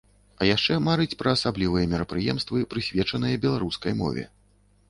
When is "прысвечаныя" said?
2.73-3.41